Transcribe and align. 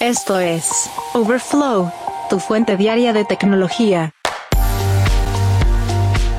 Esto 0.00 0.40
es 0.40 0.88
Overflow, 1.12 1.92
tu 2.30 2.38
fuente 2.38 2.78
diaria 2.78 3.12
de 3.12 3.26
tecnología. 3.26 4.14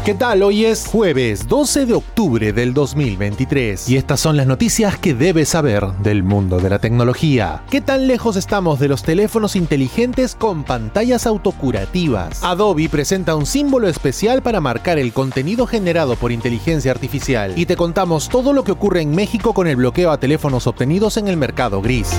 ¿Qué 0.04 0.16
tal? 0.16 0.42
Hoy 0.42 0.66
es 0.66 0.88
jueves 0.88 1.48
12 1.48 1.86
de 1.86 1.94
octubre 1.94 2.54
del 2.54 2.74
2023 2.74 3.88
y 3.88 3.98
estas 3.98 4.20
son 4.20 4.36
las 4.36 4.48
noticias 4.48 4.98
que 4.98 5.14
debes 5.14 5.50
saber 5.50 5.86
del 6.00 6.24
mundo 6.24 6.60
de 6.60 6.72
la 6.72 6.80
tecnología. 6.80 7.62
¿Qué 7.70 7.82
tan 7.82 8.08
lejos 8.08 8.36
estamos 8.36 8.80
de 8.80 8.88
los 8.88 9.04
teléfonos 9.04 9.56
inteligentes 9.56 10.34
con 10.34 10.64
pantallas 10.64 11.28
autocurativas? 11.28 12.44
Adobe 12.44 12.90
presenta 12.90 13.36
un 13.36 13.46
símbolo 13.46 13.88
especial 13.90 14.42
para 14.42 14.60
marcar 14.60 14.98
el 14.98 15.14
contenido 15.14 15.68
generado 15.68 16.16
por 16.16 16.32
inteligencia 16.32 16.90
artificial 16.90 17.54
y 17.56 17.68
te 17.68 17.76
contamos 17.76 18.28
todo 18.28 18.54
lo 18.54 18.64
que 18.64 18.72
ocurre 18.72 19.02
en 19.02 19.14
México 19.14 19.54
con 19.54 19.68
el 19.68 19.76
bloqueo 19.76 20.10
a 20.10 20.20
teléfonos 20.20 20.66
obtenidos 20.66 21.18
en 21.18 21.28
el 21.28 21.38
mercado 21.38 21.80
gris. 21.80 22.12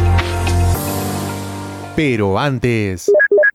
Pero 1.95 2.39
antes... 2.39 3.11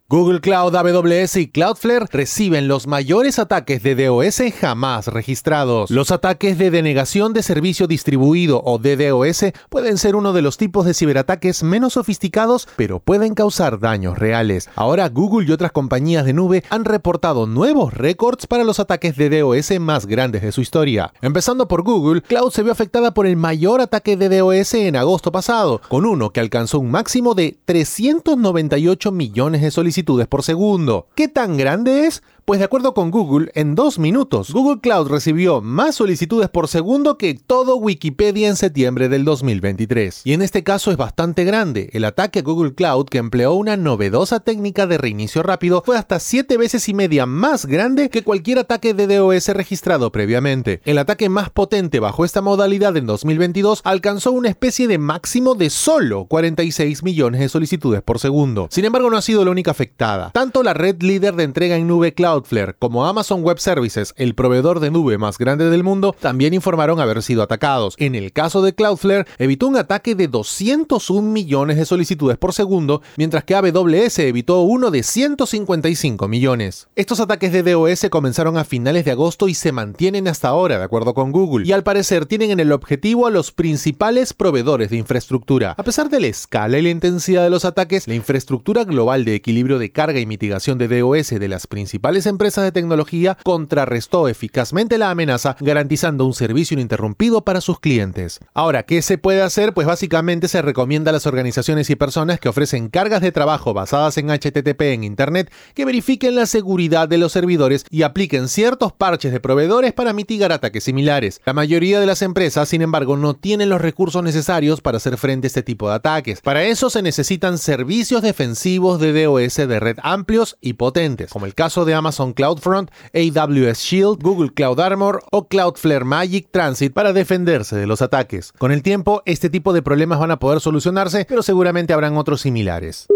Google 0.09 0.39
Cloud, 0.39 0.73
AWS 0.73 1.35
y 1.35 1.49
Cloudflare 1.49 2.05
reciben 2.09 2.70
los 2.70 2.88
mayores 2.88 3.39
ataques 3.39 3.84
de 3.84 4.05
DOS 4.05 4.41
jamás 4.57 5.07
registrados. 5.07 5.91
Los 5.91 6.11
ataques 6.11 6.57
de 6.57 6.71
denegación 6.71 7.34
de 7.34 7.43
servicio 7.43 7.88
distribuido 7.88 8.62
o 8.63 8.77
DDoS 8.77 9.51
pueden 9.67 9.98
ser 9.98 10.15
uno 10.15 10.31
de 10.31 10.41
los 10.41 10.55
tipos 10.55 10.85
de 10.85 10.93
ciberataques 10.93 11.62
menos 11.62 11.91
sofisticados, 11.91 12.70
pero 12.77 13.01
pueden 13.01 13.34
causar 13.34 13.81
daños 13.81 14.17
reales. 14.17 14.70
Ahora 14.77 15.09
Google 15.09 15.45
y 15.45 15.51
otras 15.51 15.73
compañías 15.73 16.23
de 16.23 16.31
nube 16.31 16.63
han 16.70 16.85
reportado 16.85 17.45
nuevos 17.45 17.93
récords 17.93 18.48
para 18.48 18.63
los 18.63 18.79
ataques 18.79 19.17
de 19.17 19.41
DOS 19.41 19.77
más 19.81 20.05
grandes 20.05 20.41
de 20.41 20.53
su 20.53 20.62
historia. 20.62 21.12
Empezando 21.21 21.67
por 21.67 21.84
Google, 21.84 22.21
Cloud 22.21 22.51
se 22.51 22.63
vio 22.63 22.71
afectada 22.71 23.13
por 23.13 23.27
el 23.27 23.35
mayor 23.35 23.81
ataque 23.81 24.15
de 24.15 24.39
DOS 24.39 24.73
en 24.76 24.95
agosto 24.95 25.34
pasado, 25.34 25.81
con 25.89 26.05
uno 26.05 26.29
que 26.29 26.39
alcanzó 26.39 26.79
un 26.79 26.91
máximo 26.91 27.35
de 27.35 27.57
398 27.65 29.12
millones 29.12 29.62
de 29.62 29.70
solicitudes 29.70 29.96
por 30.27 30.43
segundo. 30.43 31.07
¿Qué 31.15 31.27
tan 31.27 31.57
grande 31.57 32.07
es? 32.07 32.23
Pues 32.48 32.59
de 32.59 32.63
acuerdo 32.63 32.93
con 32.93 33.12
Google, 33.12 33.51
en 33.55 33.76
dos 33.76 33.99
minutos, 33.99 34.53
Google 34.53 34.79
Cloud 34.79 35.09
recibió 35.09 35.59
más 35.59 35.95
solicitudes 35.95 36.48
por 36.48 36.70
segundo 36.70 37.17
que 37.17 37.34
todo 37.34 37.76
Wikipedia 37.76 38.48
en 38.48 38.55
septiembre 38.55 39.09
del 39.09 39.26
2023. 39.26 40.21
Y 40.23 40.31
en 40.31 40.41
este 40.41 40.63
caso 40.63 40.89
es 40.89 40.95
bastante 40.95 41.43
grande. 41.43 41.89
El 41.91 42.05
ataque 42.05 42.39
a 42.39 42.43
Google 42.43 42.73
Cloud, 42.73 43.07
que 43.07 43.17
empleó 43.17 43.54
una 43.54 43.76
novedosa 43.76 44.39
técnica 44.39 44.87
de 44.87 44.98
reinicio 44.98 45.43
rápido, 45.43 45.84
fue 45.85 45.98
hasta 45.98 46.21
siete 46.21 46.55
veces 46.55 46.87
y 46.87 46.93
media 46.93 47.26
más 47.26 47.65
grande 47.65 48.09
que 48.09 48.23
cualquier 48.23 48.59
ataque 48.59 48.93
de 48.93 49.17
DOS 49.17 49.49
registrado 49.49 50.13
previamente. 50.13 50.79
El 50.85 50.99
ataque 50.99 51.27
más 51.27 51.49
potente 51.49 51.99
bajo 51.99 52.23
esta 52.23 52.39
modalidad 52.39 52.95
en 52.95 53.07
2022 53.07 53.82
alcanzó 53.84 54.32
una 54.32 54.48
especie 54.48 54.87
de 54.87 54.98
máximo 54.98 55.55
de 55.55 55.70
solo 55.70 56.27
46 56.27 57.04
millones 57.04 57.41
de 57.41 57.49
solicitudes 57.49 58.01
por 58.04 58.20
segundo. 58.20 58.70
Sin 58.71 58.85
embargo, 58.85 59.09
no 59.09 59.17
ha 59.17 59.21
sido 59.21 59.43
la 59.43 59.51
única 59.51 59.71
afectada. 59.71 60.32
Tanto 60.32 60.63
la 60.63 60.73
red 60.73 61.01
líder 61.01 61.35
de 61.35 61.43
entrega 61.43 61.76
en 61.76 61.89
nube 61.89 62.13
Cloud 62.13 62.37
Cloudflare 62.38 62.76
como 62.77 63.07
Amazon 63.07 63.41
Web 63.41 63.60
Services, 63.60 64.13
el 64.16 64.35
proveedor 64.35 64.80
de 64.80 64.91
nube 64.91 65.18
más 65.18 65.38
grande 65.38 65.69
del 65.69 65.84
mundo, 65.84 66.16
también 66.19 66.53
informaron 66.53 67.00
haber 67.00 67.24
sido 67.24 67.41
atacados. 67.41 67.96
En 67.97 68.13
el 68.13 68.31
caso 68.31 68.62
de 68.62 68.74
Cloudflare, 68.74 69.25
evitó 69.40 69.68
un 69.68 69.78
ataque 69.78 70.13
de 70.13 70.28
201 70.28 71.22
millones 71.28 71.78
de 71.78 71.85
solicitudes 71.85 72.38
por 72.38 72.53
segundo, 72.53 73.02
mientras 73.18 73.44
que 73.44 73.56
AWS 73.56 74.19
evitó 74.19 74.62
uno 74.62 74.91
de 74.91 75.02
155 75.02 76.28
millones. 76.28 76.88
Estos 76.96 77.19
ataques 77.19 77.52
de 77.52 77.63
DOS 77.63 78.07
comenzaron 78.12 78.57
a 78.57 78.63
finales 78.63 79.06
de 79.06 79.12
agosto 79.12 79.47
y 79.47 79.56
se 79.56 79.72
mantienen 79.72 80.28
hasta 80.28 80.50
ahora, 80.50 80.78
de 80.78 80.84
acuerdo 80.84 81.13
con 81.16 81.31
Google, 81.31 81.68
y 81.68 81.72
al 81.72 81.84
parecer 81.84 82.25
tienen 82.28 82.51
en 82.51 82.59
el 82.59 82.72
objetivo 82.72 83.25
a 83.25 83.31
los 83.31 83.51
principales 83.51 84.34
proveedores 84.34 84.91
de 84.91 84.97
infraestructura. 84.97 85.74
A 85.78 85.84
pesar 85.84 86.09
de 86.09 86.19
la 86.19 86.28
escala 86.28 86.78
y 86.78 86.84
la 86.84 86.90
intensidad 86.90 87.44
de 87.44 87.50
los 87.50 87.66
ataques, 87.66 88.07
la 88.07 88.16
infraestructura 88.16 88.84
global 88.84 89.25
de 89.25 89.34
equilibrio 89.34 89.79
de 89.79 89.91
carga 89.91 90.19
y 90.19 90.25
mitigación 90.25 90.78
de 90.78 90.88
DOS 90.88 91.29
de 91.29 91.47
las 91.47 91.66
principales 91.66 92.26
empresas 92.28 92.63
de 92.63 92.72
tecnología 92.72 93.38
contrarrestó 93.44 94.28
eficazmente 94.28 94.97
la 94.97 95.09
amenaza, 95.09 95.55
garantizando 95.59 96.25
un 96.25 96.33
servicio 96.33 96.75
ininterrumpido 96.75 97.43
para 97.43 97.61
sus 97.61 97.79
clientes. 97.79 98.39
Ahora, 98.53 98.83
¿qué 98.83 99.01
se 99.01 99.17
puede 99.17 99.41
hacer? 99.41 99.73
Pues 99.73 99.88
básicamente 99.88 100.47
se 100.47 100.61
recomienda 100.61 101.09
a 101.09 101.13
las 101.13 101.25
organizaciones 101.25 101.89
y 101.89 101.95
personas 101.95 102.39
que 102.39 102.49
ofrecen 102.49 102.89
cargas 102.89 103.21
de 103.21 103.31
trabajo 103.31 103.73
basadas 103.73 104.17
en 104.17 104.29
HTTP 104.29 104.81
en 104.81 105.03
Internet 105.03 105.51
que 105.73 105.85
verifiquen 105.85 106.35
la 106.35 106.45
seguridad 106.45 107.07
de 107.07 107.17
los 107.17 107.31
servidores 107.31 107.85
y 107.89 108.03
apliquen 108.03 108.47
ciertos 108.47 108.93
parches 108.93 109.31
de 109.31 109.39
proveedores 109.39 109.93
para 109.93 110.13
mitigar 110.13 110.51
ataques 110.51 110.83
similares. 110.83 111.41
La 111.45 111.53
mayoría 111.53 111.99
de 111.99 112.05
las 112.05 112.21
empresas, 112.21 112.69
sin 112.69 112.81
embargo, 112.81 113.17
no 113.17 113.35
tienen 113.35 113.69
los 113.69 113.81
recursos 113.81 114.23
necesarios 114.23 114.81
para 114.81 114.97
hacer 114.97 115.17
frente 115.17 115.47
a 115.47 115.49
este 115.49 115.63
tipo 115.63 115.89
de 115.89 115.95
ataques. 115.95 116.41
Para 116.41 116.63
eso 116.63 116.89
se 116.89 117.01
necesitan 117.01 117.57
servicios 117.57 118.21
defensivos 118.21 118.99
de 118.99 119.23
DOS 119.23 119.55
de 119.55 119.79
red 119.79 119.97
amplios 120.03 120.57
y 120.61 120.73
potentes, 120.73 121.31
como 121.31 121.45
el 121.45 121.55
caso 121.55 121.85
de 121.85 121.93
Amazon 121.93 122.16
son 122.17 122.33
CloudFront, 122.33 122.91
AWS 123.13 123.79
Shield, 123.79 124.22
Google 124.22 124.51
Cloud 124.53 124.79
Armor 124.79 125.23
o 125.31 125.47
Cloudflare 125.47 126.03
Magic 126.03 126.50
Transit 126.51 126.94
para 126.94 127.13
defenderse 127.13 127.75
de 127.75 127.88
los 127.88 128.01
ataques. 128.01 128.51
Con 128.57 128.72
el 128.72 128.83
tiempo, 128.83 129.22
este 129.25 129.50
tipo 129.50 129.72
de 129.72 129.81
problemas 129.81 130.19
van 130.19 130.31
a 130.31 130.39
poder 130.39 130.59
solucionarse, 130.59 131.25
pero 131.29 131.44
seguramente 131.44 131.94
habrán 131.94 132.17
otros 132.17 132.41
similares. 132.41 133.07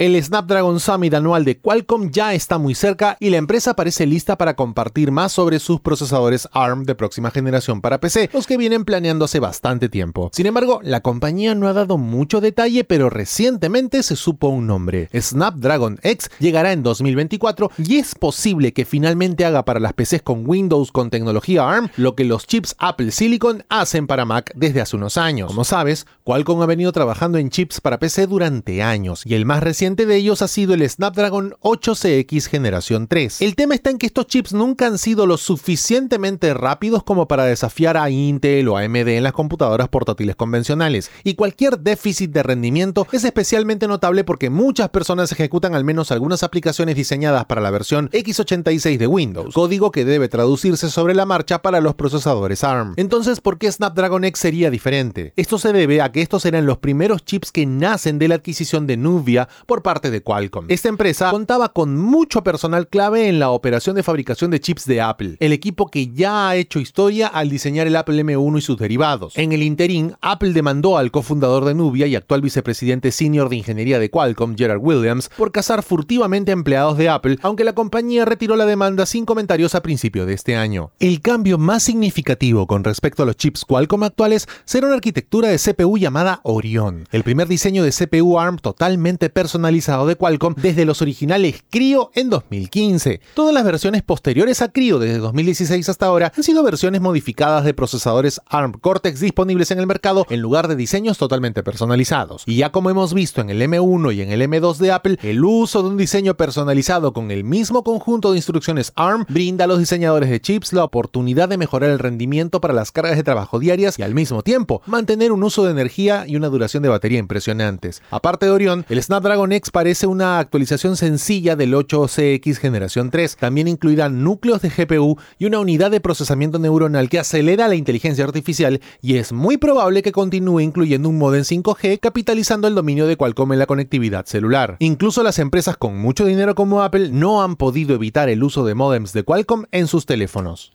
El 0.00 0.24
Snapdragon 0.24 0.80
Summit 0.80 1.12
anual 1.12 1.44
de 1.44 1.58
Qualcomm 1.58 2.10
ya 2.10 2.32
está 2.32 2.56
muy 2.56 2.74
cerca 2.74 3.18
y 3.20 3.28
la 3.28 3.36
empresa 3.36 3.76
parece 3.76 4.06
lista 4.06 4.38
para 4.38 4.56
compartir 4.56 5.12
más 5.12 5.30
sobre 5.30 5.58
sus 5.58 5.80
procesadores 5.80 6.48
ARM 6.52 6.84
de 6.84 6.94
próxima 6.94 7.30
generación 7.30 7.82
para 7.82 8.00
PC, 8.00 8.30
los 8.32 8.46
que 8.46 8.56
vienen 8.56 8.86
planeando 8.86 9.26
hace 9.26 9.40
bastante 9.40 9.90
tiempo. 9.90 10.30
Sin 10.32 10.46
embargo, 10.46 10.80
la 10.82 11.02
compañía 11.02 11.54
no 11.54 11.68
ha 11.68 11.74
dado 11.74 11.98
mucho 11.98 12.40
detalle, 12.40 12.84
pero 12.84 13.10
recientemente 13.10 14.02
se 14.02 14.16
supo 14.16 14.48
un 14.48 14.66
nombre. 14.66 15.10
Snapdragon 15.14 15.98
X 16.02 16.30
llegará 16.38 16.72
en 16.72 16.82
2024 16.82 17.70
y 17.76 17.98
es 17.98 18.14
posible 18.14 18.72
que 18.72 18.86
finalmente 18.86 19.44
haga 19.44 19.66
para 19.66 19.80
las 19.80 19.92
PCs 19.92 20.22
con 20.22 20.48
Windows 20.48 20.92
con 20.92 21.10
tecnología 21.10 21.68
ARM 21.68 21.90
lo 21.98 22.14
que 22.14 22.24
los 22.24 22.46
chips 22.46 22.74
Apple 22.78 23.10
Silicon 23.10 23.64
hacen 23.68 24.06
para 24.06 24.24
Mac 24.24 24.50
desde 24.54 24.80
hace 24.80 24.96
unos 24.96 25.18
años. 25.18 25.48
Como 25.48 25.64
sabes, 25.64 26.06
Qualcomm 26.24 26.62
ha 26.62 26.66
venido 26.66 26.90
trabajando 26.90 27.36
en 27.36 27.50
chips 27.50 27.82
para 27.82 27.98
PC 27.98 28.28
durante 28.28 28.82
años 28.82 29.26
y 29.26 29.34
el 29.34 29.44
más 29.44 29.62
reciente 29.62 29.89
de 29.96 30.16
ellos 30.16 30.42
ha 30.42 30.48
sido 30.48 30.74
el 30.74 30.88
Snapdragon 30.88 31.54
8CX 31.60 32.46
generación 32.46 33.06
3. 33.06 33.42
El 33.42 33.54
tema 33.54 33.74
está 33.74 33.90
en 33.90 33.98
que 33.98 34.06
estos 34.06 34.26
chips 34.26 34.52
nunca 34.52 34.86
han 34.86 34.98
sido 34.98 35.26
lo 35.26 35.36
suficientemente 35.36 36.54
rápidos 36.54 37.02
como 37.02 37.28
para 37.28 37.44
desafiar 37.44 37.96
a 37.96 38.10
Intel 38.10 38.68
o 38.68 38.76
AMD 38.76 39.08
en 39.08 39.22
las 39.22 39.32
computadoras 39.32 39.88
portátiles 39.88 40.36
convencionales, 40.36 41.10
y 41.24 41.34
cualquier 41.34 41.78
déficit 41.78 42.30
de 42.30 42.42
rendimiento 42.42 43.06
es 43.12 43.24
especialmente 43.24 43.88
notable 43.88 44.24
porque 44.24 44.50
muchas 44.50 44.90
personas 44.90 45.32
ejecutan 45.32 45.74
al 45.74 45.84
menos 45.84 46.10
algunas 46.10 46.42
aplicaciones 46.42 46.96
diseñadas 46.96 47.44
para 47.46 47.60
la 47.60 47.70
versión 47.70 48.08
x86 48.10 48.98
de 48.98 49.06
Windows, 49.06 49.54
código 49.54 49.90
que 49.90 50.04
debe 50.04 50.28
traducirse 50.28 50.90
sobre 50.90 51.14
la 51.14 51.26
marcha 51.26 51.62
para 51.62 51.80
los 51.80 51.94
procesadores 51.94 52.64
ARM. 52.64 52.94
Entonces, 52.96 53.40
¿por 53.40 53.58
qué 53.58 53.70
Snapdragon 53.70 54.24
X 54.24 54.40
sería 54.40 54.70
diferente? 54.70 55.32
Esto 55.36 55.58
se 55.58 55.72
debe 55.72 56.02
a 56.02 56.12
que 56.12 56.22
estos 56.22 56.44
eran 56.44 56.66
los 56.66 56.78
primeros 56.78 57.24
chips 57.24 57.52
que 57.52 57.66
nacen 57.66 58.18
de 58.18 58.28
la 58.28 58.36
adquisición 58.36 58.86
de 58.86 58.96
Nubia 58.96 59.48
por 59.66 59.79
parte 59.82 60.10
de 60.10 60.22
Qualcomm. 60.22 60.66
Esta 60.68 60.88
empresa 60.88 61.30
contaba 61.30 61.72
con 61.72 61.96
mucho 61.96 62.42
personal 62.42 62.88
clave 62.88 63.28
en 63.28 63.38
la 63.38 63.50
operación 63.50 63.96
de 63.96 64.02
fabricación 64.02 64.50
de 64.50 64.60
chips 64.60 64.86
de 64.86 65.00
Apple, 65.00 65.36
el 65.40 65.52
equipo 65.52 65.90
que 65.90 66.08
ya 66.08 66.48
ha 66.48 66.56
hecho 66.56 66.80
historia 66.80 67.26
al 67.28 67.48
diseñar 67.48 67.86
el 67.86 67.96
Apple 67.96 68.22
M1 68.22 68.58
y 68.58 68.60
sus 68.60 68.78
derivados. 68.78 69.36
En 69.36 69.52
el 69.52 69.62
interín, 69.62 70.14
Apple 70.20 70.52
demandó 70.52 70.98
al 70.98 71.10
cofundador 71.10 71.64
de 71.64 71.74
Nubia 71.74 72.06
y 72.06 72.16
actual 72.16 72.42
vicepresidente 72.42 73.12
senior 73.12 73.48
de 73.48 73.56
ingeniería 73.56 73.98
de 73.98 74.10
Qualcomm, 74.10 74.56
Gerard 74.56 74.80
Williams, 74.80 75.30
por 75.36 75.52
cazar 75.52 75.82
furtivamente 75.82 76.52
empleados 76.52 76.98
de 76.98 77.08
Apple, 77.08 77.38
aunque 77.42 77.64
la 77.64 77.74
compañía 77.74 78.24
retiró 78.24 78.56
la 78.56 78.66
demanda 78.66 79.06
sin 79.06 79.24
comentarios 79.24 79.74
a 79.74 79.82
principio 79.82 80.26
de 80.26 80.34
este 80.34 80.56
año. 80.56 80.92
El 80.98 81.20
cambio 81.20 81.58
más 81.58 81.82
significativo 81.82 82.66
con 82.66 82.84
respecto 82.84 83.22
a 83.22 83.26
los 83.26 83.36
chips 83.36 83.64
Qualcomm 83.64 84.02
actuales 84.02 84.48
será 84.64 84.86
una 84.86 84.96
arquitectura 84.96 85.48
de 85.48 85.58
CPU 85.58 85.98
llamada 85.98 86.40
Orion, 86.42 87.06
el 87.12 87.22
primer 87.22 87.48
diseño 87.48 87.84
de 87.84 87.92
CPU 87.92 88.38
ARM 88.38 88.58
totalmente 88.58 89.30
personalizado 89.30 89.59
de 89.60 90.16
Qualcomm 90.16 90.54
desde 90.56 90.84
los 90.84 91.02
originales 91.02 91.62
Creo 91.70 92.10
en 92.14 92.30
2015. 92.30 93.20
Todas 93.34 93.54
las 93.54 93.64
versiones 93.64 94.02
posteriores 94.02 94.62
a 94.62 94.72
Creo 94.72 94.98
desde 94.98 95.18
2016 95.18 95.88
hasta 95.88 96.06
ahora 96.06 96.32
han 96.34 96.42
sido 96.42 96.62
versiones 96.62 97.00
modificadas 97.00 97.64
de 97.64 97.74
procesadores 97.74 98.40
ARM 98.46 98.72
Cortex 98.72 99.20
disponibles 99.20 99.70
en 99.70 99.78
el 99.78 99.86
mercado 99.86 100.26
en 100.30 100.40
lugar 100.40 100.66
de 100.66 100.76
diseños 100.76 101.18
totalmente 101.18 101.62
personalizados. 101.62 102.42
Y 102.46 102.56
ya 102.56 102.72
como 102.72 102.90
hemos 102.90 103.14
visto 103.14 103.40
en 103.40 103.50
el 103.50 103.60
M1 103.62 104.14
y 104.14 104.22
en 104.22 104.32
el 104.32 104.42
M2 104.42 104.78
de 104.78 104.92
Apple, 104.92 105.18
el 105.22 105.44
uso 105.44 105.82
de 105.82 105.90
un 105.90 105.96
diseño 105.96 106.36
personalizado 106.36 107.12
con 107.12 107.30
el 107.30 107.44
mismo 107.44 107.84
conjunto 107.84 108.32
de 108.32 108.38
instrucciones 108.38 108.92
ARM 108.96 109.24
brinda 109.28 109.64
a 109.64 109.68
los 109.68 109.78
diseñadores 109.78 110.30
de 110.30 110.40
chips 110.40 110.72
la 110.72 110.84
oportunidad 110.84 111.48
de 111.48 111.58
mejorar 111.58 111.90
el 111.90 111.98
rendimiento 111.98 112.60
para 112.60 112.74
las 112.74 112.92
cargas 112.92 113.16
de 113.16 113.22
trabajo 113.22 113.58
diarias 113.58 113.98
y 113.98 114.02
al 114.02 114.14
mismo 114.14 114.42
tiempo 114.42 114.82
mantener 114.86 115.32
un 115.32 115.44
uso 115.44 115.64
de 115.64 115.70
energía 115.70 116.24
y 116.26 116.36
una 116.36 116.48
duración 116.48 116.82
de 116.82 116.88
batería 116.88 117.18
impresionantes. 117.18 118.02
Aparte 118.10 118.46
de 118.46 118.52
Orion, 118.52 118.86
el 118.88 119.02
Snapdragon 119.02 119.49
iPhone 119.50 119.52
X 119.52 119.70
parece 119.70 120.06
una 120.06 120.38
actualización 120.38 120.96
sencilla 120.96 121.56
del 121.56 121.74
8CX 121.74 122.56
generación 122.58 123.10
3. 123.10 123.36
También 123.36 123.68
incluirá 123.68 124.08
núcleos 124.08 124.62
de 124.62 124.70
GPU 124.70 125.18
y 125.38 125.46
una 125.46 125.58
unidad 125.58 125.90
de 125.90 126.00
procesamiento 126.00 126.58
neuronal 126.58 127.08
que 127.08 127.18
acelera 127.18 127.68
la 127.68 127.74
inteligencia 127.74 128.24
artificial 128.24 128.80
y 129.00 129.16
es 129.16 129.32
muy 129.32 129.56
probable 129.56 130.02
que 130.02 130.12
continúe 130.12 130.60
incluyendo 130.60 131.08
un 131.08 131.18
modem 131.18 131.42
5G 131.42 132.00
capitalizando 132.00 132.68
el 132.68 132.74
dominio 132.74 133.06
de 133.06 133.16
Qualcomm 133.16 133.52
en 133.52 133.58
la 133.58 133.66
conectividad 133.66 134.26
celular. 134.26 134.76
Incluso 134.78 135.22
las 135.22 135.38
empresas 135.38 135.76
con 135.76 135.96
mucho 135.98 136.24
dinero 136.24 136.54
como 136.54 136.82
Apple 136.82 137.10
no 137.10 137.42
han 137.42 137.56
podido 137.56 137.94
evitar 137.94 138.28
el 138.28 138.42
uso 138.42 138.64
de 138.64 138.74
modems 138.74 139.12
de 139.12 139.24
Qualcomm 139.24 139.64
en 139.72 139.86
sus 139.86 140.06
teléfonos. 140.06 140.70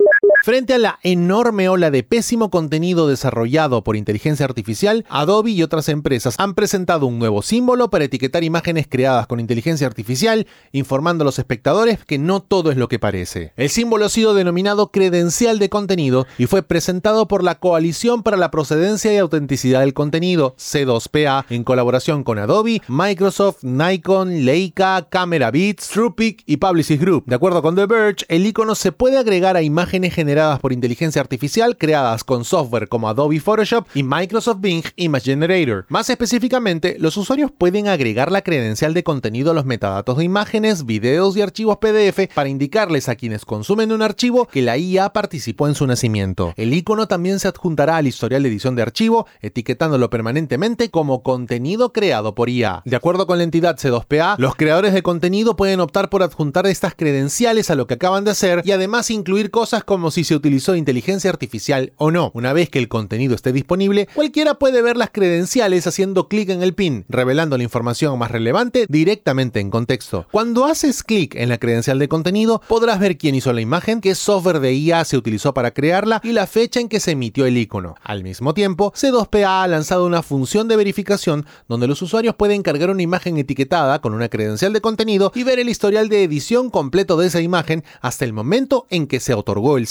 Frente 0.46 0.76
a 0.76 0.78
la 0.78 1.00
enorme 1.02 1.70
ola 1.70 1.90
de 1.90 2.04
pésimo 2.04 2.52
contenido 2.52 3.08
desarrollado 3.08 3.84
por 3.84 3.96
inteligencia 3.96 4.46
artificial, 4.46 5.04
Adobe 5.10 5.50
y 5.50 5.64
otras 5.64 5.90
empresas 5.90 6.36
han 6.38 6.54
presentado 6.54 7.08
un 7.08 7.18
nuevo 7.18 7.42
símbolo 7.42 7.90
para 7.90 8.06
etiquetar 8.06 8.44
imágenes 8.44 8.86
creadas 8.88 9.26
con 9.26 9.40
inteligencia 9.40 9.88
artificial, 9.88 10.46
informando 10.72 11.24
a 11.24 11.26
los 11.26 11.40
espectadores 11.40 12.06
que 12.06 12.20
no 12.20 12.42
todo 12.42 12.70
es 12.70 12.78
lo 12.78 12.88
que 12.88 13.00
parece. 13.00 13.54
El 13.56 13.72
símbolo 13.72 14.06
ha 14.06 14.10
sido 14.10 14.36
denominado 14.36 14.92
credencial 14.92 15.58
de 15.58 15.70
contenido 15.70 16.28
y 16.38 16.46
fue 16.46 16.62
presentado 16.62 17.28
por 17.28 17.44
la 17.44 17.56
Coalición 17.56 18.22
para 18.22 18.38
la 18.38 18.52
Procedencia 18.52 19.12
y 19.12 19.18
Autenticidad 19.18 19.80
del 19.80 19.96
Contenido, 19.96 20.56
C2PA, 20.60 21.46
en 21.50 21.64
colaboración 21.64 22.24
con 22.24 22.38
Adobe, 22.38 22.84
Microsoft, 22.88 23.64
Nikon, 23.64 24.46
Leica, 24.46 25.08
Camera 25.10 25.50
Beats, 25.50 25.88
Trupic 25.88 26.44
y 26.46 26.58
Publicis 26.58 27.00
Group. 27.02 27.24
De 27.26 27.34
acuerdo 27.34 27.64
con 27.64 27.76
The 27.76 27.88
Verge, 27.88 28.26
el 28.28 28.46
icono 28.46 28.76
se 28.76 28.92
puede 28.92 29.18
agregar 29.18 29.58
a 29.58 29.64
imágenes 29.64 30.14
generadas 30.14 30.35
por 30.36 30.74
inteligencia 30.74 31.22
artificial 31.22 31.78
creadas 31.78 32.26
con 32.26 32.44
software 32.44 32.90
como 32.90 33.08
Adobe 33.08 33.40
Photoshop 33.40 33.88
y 33.94 34.04
Microsoft 34.04 34.60
Bing 34.60 34.84
Image 34.98 35.32
Generator. 35.32 35.86
Más 35.88 36.10
específicamente, 36.10 36.98
los 37.00 37.16
usuarios 37.16 37.52
pueden 37.58 37.88
agregar 37.88 38.34
la 38.34 38.42
credencial 38.42 38.94
de 38.94 39.04
contenido 39.04 39.52
a 39.52 39.54
los 39.54 39.66
metadatos 39.66 40.18
de 40.18 40.26
imágenes, 40.26 40.86
videos 40.86 41.38
y 41.38 41.42
archivos 41.42 41.78
PDF 41.78 42.34
para 42.34 42.50
indicarles 42.50 43.08
a 43.08 43.16
quienes 43.16 43.46
consumen 43.46 43.94
un 43.94 44.02
archivo 44.02 44.46
que 44.48 44.62
la 44.62 44.78
IA 44.78 45.14
participó 45.14 45.70
en 45.70 45.76
su 45.76 45.88
nacimiento. 45.88 46.54
El 46.58 46.74
icono 46.74 47.08
también 47.08 47.40
se 47.40 47.48
adjuntará 47.48 47.96
al 47.96 48.08
historial 48.08 48.44
de 48.44 48.50
edición 48.50 48.76
de 48.76 48.82
archivo, 48.82 49.28
etiquetándolo 49.40 50.10
permanentemente 50.10 50.92
como 50.92 51.24
contenido 51.24 51.94
creado 51.94 52.36
por 52.36 52.50
IA. 52.50 52.82
De 52.84 52.98
acuerdo 52.98 53.26
con 53.26 53.38
la 53.38 53.46
entidad 53.46 53.78
C2PA, 53.78 54.36
los 54.38 54.56
creadores 54.56 54.94
de 54.94 55.02
contenido 55.02 55.56
pueden 55.56 55.80
optar 55.80 56.10
por 56.10 56.24
adjuntar 56.24 56.68
estas 56.68 56.94
credenciales 56.94 57.70
a 57.70 57.76
lo 57.76 57.88
que 57.88 57.94
acaban 57.94 58.26
de 58.26 58.32
hacer 58.32 58.64
y 58.66 58.72
además 58.72 59.10
incluir 59.10 59.50
cosas 59.50 59.86
como 59.86 60.12
si 60.16 60.24
se 60.24 60.34
utilizó 60.34 60.78
inteligencia 60.78 61.30
artificial 61.30 61.92
o 61.98 62.10
no. 62.10 62.32
Una 62.34 62.54
vez 62.54 62.70
que 62.70 62.80
el 62.80 62.88
contenido 62.88 63.36
esté 63.36 63.52
disponible, 63.52 64.08
cualquiera 64.16 64.54
puede 64.56 64.82
ver 64.82 64.96
las 64.96 65.10
credenciales 65.12 65.88
haciendo 65.88 66.30
clic 66.30 66.50
en 66.50 66.64
el 66.64 66.74
pin, 66.74 67.04
revelando 67.10 67.58
la 67.58 67.66
información 67.66 68.18
más 68.18 68.32
relevante 68.32 68.86
directamente 68.88 69.60
en 69.60 69.70
contexto. 69.70 70.26
Cuando 70.32 70.66
haces 70.66 71.04
clic 71.04 71.36
en 71.36 71.50
la 71.50 71.58
credencial 71.58 72.00
de 72.00 72.08
contenido, 72.08 72.62
podrás 72.66 72.98
ver 73.00 73.18
quién 73.18 73.36
hizo 73.36 73.52
la 73.52 73.60
imagen, 73.60 74.00
qué 74.00 74.16
software 74.16 74.62
de 74.62 74.74
IA 74.74 75.04
se 75.04 75.18
utilizó 75.18 75.54
para 75.54 75.72
crearla 75.72 76.22
y 76.24 76.32
la 76.32 76.48
fecha 76.48 76.80
en 76.80 76.88
que 76.88 77.02
se 77.02 77.12
emitió 77.12 77.46
el 77.46 77.58
icono. 77.58 77.96
Al 78.02 78.24
mismo 78.24 78.54
tiempo, 78.54 78.94
C2PA 78.94 79.64
ha 79.64 79.68
lanzado 79.68 80.06
una 80.06 80.24
función 80.24 80.70
de 80.70 80.78
verificación 80.78 81.46
donde 81.68 81.88
los 81.88 82.02
usuarios 82.02 82.36
pueden 82.36 82.64
cargar 82.64 82.90
una 82.90 83.02
imagen 83.02 83.38
etiquetada 83.38 84.00
con 84.00 84.14
una 84.14 84.30
credencial 84.30 84.72
de 84.72 84.80
contenido 84.80 85.34
y 85.36 85.44
ver 85.44 85.60
el 85.60 85.68
historial 85.68 86.08
de 86.08 86.24
edición 86.24 86.70
completo 86.70 87.18
de 87.18 87.28
esa 87.28 87.42
imagen 87.42 87.84
hasta 88.00 88.24
el 88.24 88.32
momento 88.32 88.88
en 88.90 89.08
que 89.08 89.20
se 89.20 89.34
otorgó 89.34 89.78
el 89.78 89.88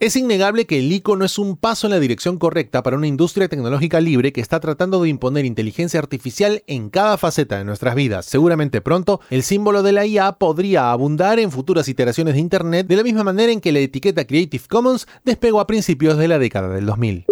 Es 0.00 0.16
innegable 0.16 0.66
que 0.66 0.78
el 0.78 0.92
icono 0.92 1.24
es 1.24 1.38
un 1.38 1.56
paso 1.56 1.86
en 1.86 1.92
la 1.92 2.00
dirección 2.00 2.38
correcta 2.38 2.82
para 2.82 2.96
una 2.96 3.06
industria 3.06 3.48
tecnológica 3.48 4.00
libre 4.00 4.32
que 4.32 4.40
está 4.40 4.60
tratando 4.60 5.02
de 5.02 5.08
imponer 5.08 5.44
inteligencia 5.44 6.00
artificial 6.00 6.62
en 6.66 6.90
cada 6.90 7.18
faceta 7.18 7.58
de 7.58 7.64
nuestras 7.64 7.94
vidas. 7.94 8.26
Seguramente 8.26 8.80
pronto, 8.80 9.20
el 9.30 9.42
símbolo 9.42 9.82
de 9.82 9.92
la 9.92 10.06
IA 10.06 10.32
podría 10.32 10.92
abundar 10.92 11.38
en 11.38 11.50
futuras 11.50 11.88
iteraciones 11.88 12.34
de 12.34 12.40
Internet 12.40 12.86
de 12.86 12.96
la 12.96 13.02
misma 13.02 13.24
manera 13.24 13.52
en 13.52 13.60
que 13.60 13.72
la 13.72 13.80
etiqueta 13.80 14.26
Creative 14.26 14.64
Commons 14.68 15.06
despegó 15.24 15.60
a 15.60 15.66
principios 15.66 16.16
de 16.18 16.28
la 16.28 16.38
década 16.38 16.68
del 16.68 16.86
2000. 16.86 17.26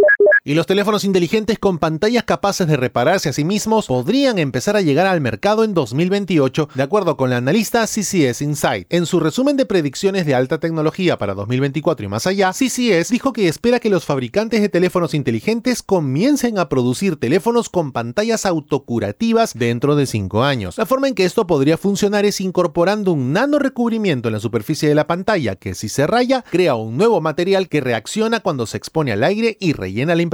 Y 0.46 0.52
los 0.52 0.66
teléfonos 0.66 1.04
inteligentes 1.04 1.58
con 1.58 1.78
pantallas 1.78 2.24
capaces 2.24 2.66
de 2.66 2.76
repararse 2.76 3.30
a 3.30 3.32
sí 3.32 3.44
mismos 3.44 3.86
podrían 3.86 4.38
empezar 4.38 4.76
a 4.76 4.82
llegar 4.82 5.06
al 5.06 5.22
mercado 5.22 5.64
en 5.64 5.72
2028, 5.72 6.68
de 6.74 6.82
acuerdo 6.82 7.16
con 7.16 7.30
la 7.30 7.38
analista 7.38 7.86
CCS 7.86 8.42
Insight. 8.42 8.86
En 8.92 9.06
su 9.06 9.20
resumen 9.20 9.56
de 9.56 9.64
predicciones 9.64 10.26
de 10.26 10.34
alta 10.34 10.60
tecnología 10.60 11.16
para 11.16 11.32
2024 11.32 12.04
y 12.04 12.08
más 12.10 12.26
allá, 12.26 12.52
CCS 12.52 13.08
dijo 13.08 13.32
que 13.32 13.48
espera 13.48 13.80
que 13.80 13.88
los 13.88 14.04
fabricantes 14.04 14.60
de 14.60 14.68
teléfonos 14.68 15.14
inteligentes 15.14 15.82
comiencen 15.82 16.58
a 16.58 16.68
producir 16.68 17.16
teléfonos 17.16 17.70
con 17.70 17.92
pantallas 17.92 18.44
autocurativas 18.44 19.54
dentro 19.54 19.96
de 19.96 20.04
5 20.04 20.44
años. 20.44 20.76
La 20.76 20.84
forma 20.84 21.08
en 21.08 21.14
que 21.14 21.24
esto 21.24 21.46
podría 21.46 21.78
funcionar 21.78 22.26
es 22.26 22.42
incorporando 22.42 23.12
un 23.12 23.32
nano 23.32 23.58
recubrimiento 23.58 24.28
en 24.28 24.34
la 24.34 24.40
superficie 24.40 24.90
de 24.90 24.94
la 24.94 25.06
pantalla 25.06 25.56
que 25.56 25.74
si 25.74 25.88
se 25.88 26.06
raya, 26.06 26.44
crea 26.50 26.74
un 26.74 26.98
nuevo 26.98 27.22
material 27.22 27.70
que 27.70 27.80
reacciona 27.80 28.40
cuando 28.40 28.66
se 28.66 28.76
expone 28.76 29.10
al 29.10 29.24
aire 29.24 29.56
y 29.58 29.72
rellena 29.72 30.14
la 30.14 30.33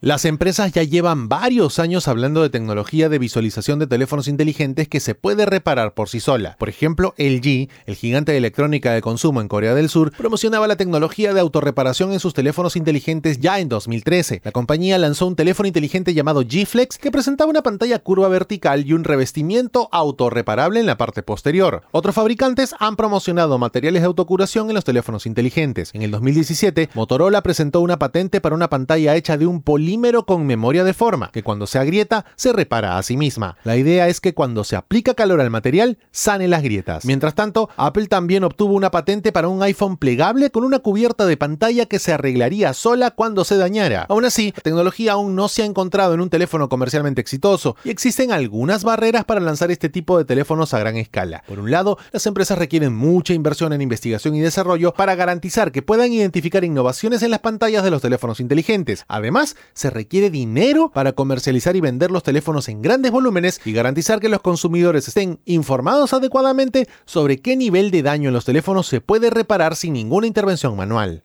Las 0.00 0.24
empresas 0.24 0.72
ya 0.72 0.82
llevan 0.82 1.28
varios 1.28 1.78
años 1.78 2.08
hablando 2.08 2.42
de 2.42 2.50
tecnología 2.50 3.08
de 3.08 3.18
visualización 3.18 3.78
de 3.78 3.86
teléfonos 3.86 4.28
inteligentes 4.28 4.88
que 4.88 5.00
se 5.00 5.14
puede 5.14 5.46
reparar 5.46 5.94
por 5.94 6.08
sí 6.08 6.20
sola. 6.20 6.56
Por 6.58 6.68
ejemplo, 6.68 7.14
LG, 7.16 7.68
el 7.86 7.94
gigante 7.94 8.32
de 8.32 8.38
electrónica 8.38 8.92
de 8.92 9.02
consumo 9.02 9.40
en 9.40 9.48
Corea 9.48 9.74
del 9.74 9.88
Sur, 9.88 10.12
promocionaba 10.12 10.68
la 10.68 10.76
tecnología 10.76 11.34
de 11.34 11.40
autorreparación 11.40 12.12
en 12.12 12.20
sus 12.20 12.34
teléfonos 12.34 12.76
inteligentes 12.76 13.40
ya 13.40 13.58
en 13.60 13.68
2013. 13.68 14.42
La 14.44 14.52
compañía 14.52 14.98
lanzó 14.98 15.26
un 15.26 15.36
teléfono 15.36 15.66
inteligente 15.66 16.14
llamado 16.14 16.42
G-Flex 16.42 16.98
que 16.98 17.10
presentaba 17.10 17.50
una 17.50 17.62
pantalla 17.62 17.98
curva 17.98 18.28
vertical 18.28 18.86
y 18.86 18.92
un 18.92 19.04
revestimiento 19.04 19.88
autorreparable 19.92 20.80
en 20.80 20.86
la 20.86 20.96
parte 20.96 21.22
posterior. 21.22 21.82
Otros 21.92 22.14
fabricantes 22.14 22.74
han 22.78 22.96
promocionado 22.96 23.58
materiales 23.58 24.02
de 24.02 24.06
autocuración 24.06 24.68
en 24.68 24.74
los 24.74 24.84
teléfonos 24.84 25.26
inteligentes. 25.26 25.90
En 25.94 26.02
el 26.02 26.10
2017, 26.10 26.90
Motorola 26.94 27.42
presentó 27.42 27.80
una 27.80 27.98
patente 27.98 28.40
para 28.40 28.54
una 28.54 28.68
pantalla 28.68 29.16
hecha 29.16 29.29
de 29.36 29.46
un 29.46 29.62
polímero 29.62 30.26
con 30.26 30.46
memoria 30.46 30.84
de 30.84 30.94
forma, 30.94 31.30
que 31.32 31.42
cuando 31.42 31.66
se 31.66 31.78
agrieta 31.78 32.24
se 32.36 32.52
repara 32.52 32.98
a 32.98 33.02
sí 33.02 33.16
misma. 33.16 33.56
La 33.64 33.76
idea 33.76 34.08
es 34.08 34.20
que 34.20 34.34
cuando 34.34 34.64
se 34.64 34.76
aplica 34.76 35.14
calor 35.14 35.40
al 35.40 35.50
material, 35.50 35.98
sane 36.10 36.48
las 36.48 36.62
grietas. 36.62 37.04
Mientras 37.04 37.34
tanto, 37.34 37.68
Apple 37.76 38.06
también 38.06 38.44
obtuvo 38.44 38.74
una 38.74 38.90
patente 38.90 39.32
para 39.32 39.48
un 39.48 39.62
iPhone 39.62 39.96
plegable 39.96 40.50
con 40.50 40.64
una 40.64 40.78
cubierta 40.78 41.26
de 41.26 41.36
pantalla 41.36 41.86
que 41.86 41.98
se 41.98 42.12
arreglaría 42.12 42.72
sola 42.74 43.10
cuando 43.10 43.44
se 43.44 43.56
dañara. 43.56 44.06
Aún 44.08 44.24
así, 44.24 44.52
la 44.56 44.62
tecnología 44.62 45.12
aún 45.12 45.34
no 45.34 45.48
se 45.48 45.62
ha 45.62 45.66
encontrado 45.66 46.14
en 46.14 46.20
un 46.20 46.30
teléfono 46.30 46.68
comercialmente 46.68 47.20
exitoso 47.20 47.76
y 47.84 47.90
existen 47.90 48.32
algunas 48.32 48.84
barreras 48.84 49.24
para 49.24 49.40
lanzar 49.40 49.70
este 49.70 49.88
tipo 49.88 50.18
de 50.18 50.24
teléfonos 50.24 50.74
a 50.74 50.78
gran 50.78 50.96
escala. 50.96 51.42
Por 51.46 51.58
un 51.58 51.70
lado, 51.70 51.98
las 52.12 52.26
empresas 52.26 52.58
requieren 52.58 52.94
mucha 52.94 53.34
inversión 53.34 53.72
en 53.72 53.82
investigación 53.82 54.34
y 54.34 54.40
desarrollo 54.40 54.94
para 54.94 55.14
garantizar 55.14 55.72
que 55.72 55.82
puedan 55.82 56.12
identificar 56.12 56.64
innovaciones 56.64 57.22
en 57.22 57.30
las 57.30 57.40
pantallas 57.40 57.84
de 57.84 57.90
los 57.90 58.02
teléfonos 58.02 58.40
inteligentes. 58.40 59.04
Además, 59.20 59.56
se 59.72 59.90
requiere 59.90 60.30
dinero 60.30 60.90
para 60.92 61.12
comercializar 61.12 61.76
y 61.76 61.80
vender 61.80 62.10
los 62.10 62.22
teléfonos 62.22 62.68
en 62.68 62.82
grandes 62.82 63.12
volúmenes 63.12 63.60
y 63.64 63.72
garantizar 63.72 64.20
que 64.20 64.28
los 64.28 64.40
consumidores 64.40 65.06
estén 65.08 65.38
informados 65.44 66.12
adecuadamente 66.12 66.88
sobre 67.04 67.40
qué 67.40 67.56
nivel 67.56 67.90
de 67.90 68.02
daño 68.02 68.28
en 68.28 68.34
los 68.34 68.44
teléfonos 68.44 68.86
se 68.86 69.00
puede 69.00 69.30
reparar 69.30 69.76
sin 69.76 69.92
ninguna 69.92 70.26
intervención 70.26 70.76
manual. 70.76 71.22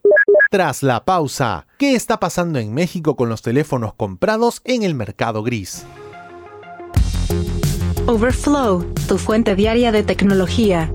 Tras 0.50 0.82
la 0.82 1.04
pausa, 1.04 1.66
¿qué 1.78 1.94
está 1.94 2.20
pasando 2.20 2.58
en 2.58 2.72
México 2.72 3.16
con 3.16 3.28
los 3.28 3.42
teléfonos 3.42 3.94
comprados 3.94 4.60
en 4.64 4.84
el 4.84 4.94
mercado 4.94 5.42
gris? 5.42 5.84
Overflow, 8.06 8.84
tu 9.08 9.18
fuente 9.18 9.56
diaria 9.56 9.90
de 9.90 10.04
tecnología. 10.04 10.92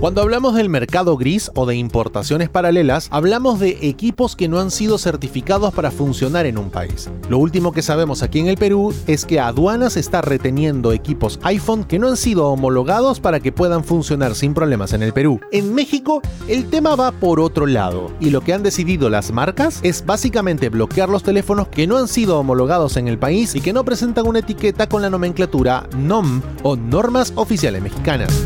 Cuando 0.00 0.22
hablamos 0.22 0.54
del 0.54 0.68
mercado 0.68 1.16
gris 1.16 1.50
o 1.56 1.66
de 1.66 1.74
importaciones 1.74 2.48
paralelas, 2.48 3.08
hablamos 3.10 3.58
de 3.58 3.78
equipos 3.82 4.36
que 4.36 4.46
no 4.46 4.60
han 4.60 4.70
sido 4.70 4.96
certificados 4.96 5.74
para 5.74 5.90
funcionar 5.90 6.46
en 6.46 6.56
un 6.56 6.70
país. 6.70 7.10
Lo 7.28 7.38
último 7.38 7.72
que 7.72 7.82
sabemos 7.82 8.22
aquí 8.22 8.38
en 8.38 8.46
el 8.46 8.56
Perú 8.56 8.94
es 9.08 9.24
que 9.24 9.40
aduanas 9.40 9.96
está 9.96 10.22
reteniendo 10.22 10.92
equipos 10.92 11.40
iPhone 11.42 11.82
que 11.82 11.98
no 11.98 12.06
han 12.06 12.16
sido 12.16 12.46
homologados 12.46 13.18
para 13.18 13.40
que 13.40 13.50
puedan 13.50 13.82
funcionar 13.82 14.36
sin 14.36 14.54
problemas 14.54 14.92
en 14.92 15.02
el 15.02 15.12
Perú. 15.12 15.40
En 15.50 15.74
México, 15.74 16.22
el 16.46 16.70
tema 16.70 16.94
va 16.94 17.10
por 17.10 17.40
otro 17.40 17.66
lado, 17.66 18.12
y 18.20 18.30
lo 18.30 18.40
que 18.40 18.52
han 18.52 18.62
decidido 18.62 19.10
las 19.10 19.32
marcas 19.32 19.80
es 19.82 20.06
básicamente 20.06 20.68
bloquear 20.68 21.08
los 21.08 21.24
teléfonos 21.24 21.66
que 21.66 21.88
no 21.88 21.96
han 21.96 22.06
sido 22.06 22.38
homologados 22.38 22.96
en 22.98 23.08
el 23.08 23.18
país 23.18 23.56
y 23.56 23.60
que 23.60 23.72
no 23.72 23.84
presentan 23.84 24.28
una 24.28 24.38
etiqueta 24.38 24.88
con 24.88 25.02
la 25.02 25.10
nomenclatura 25.10 25.88
NOM 25.96 26.40
o 26.62 26.76
normas 26.76 27.32
oficiales 27.34 27.82
mexicanas. 27.82 28.44